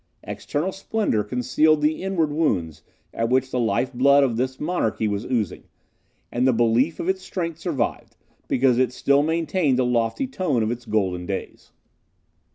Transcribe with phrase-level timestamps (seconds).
[0.23, 2.81] External splendour concealed the inward wounds
[3.13, 5.65] at which the life blood of this monarchy was oozing;
[6.31, 8.17] and the belief of its strength survived,
[8.47, 11.71] because it still maintained the lofty tone of its golden days.